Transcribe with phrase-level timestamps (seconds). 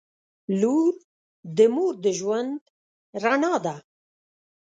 [0.61, 0.93] •لور
[1.57, 2.53] د مور د ژوند
[3.23, 3.75] رڼا ده.